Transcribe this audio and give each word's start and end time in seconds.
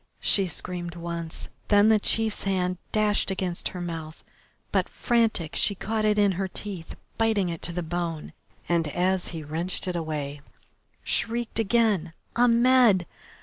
she 0.23 0.47
screamed 0.47 0.95
once, 0.95 1.47
then 1.67 1.89
the 1.89 1.99
chief's 1.99 2.45
hand 2.45 2.79
dashed 2.91 3.29
against 3.29 3.67
her 3.67 3.79
mouth, 3.79 4.23
but, 4.71 4.89
frantic, 4.89 5.55
she 5.55 5.75
caught 5.75 6.05
it 6.05 6.17
in 6.17 6.31
her 6.31 6.47
teeth, 6.47 6.95
biting 7.19 7.49
it 7.49 7.61
to 7.61 7.71
the 7.71 7.83
bone, 7.83 8.33
and 8.67 8.87
as 8.87 9.27
he 9.27 9.43
wrenched 9.43 9.87
it 9.87 9.95
away, 9.95 10.41
shrieked 11.03 11.59
again, 11.59 12.13
"Ahmed! 12.35 13.05